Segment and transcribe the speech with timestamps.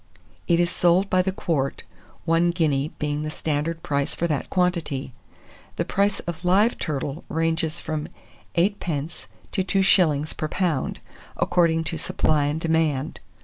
[0.47, 1.83] It is sold by the quart,
[2.25, 5.13] one guinea being the standard price for that quantity.
[5.75, 8.07] The price of live turtle ranges from
[8.55, 9.27] 8d.
[9.51, 10.35] to 2s.
[10.37, 10.97] per lb.,
[11.37, 13.19] according to supply and demand.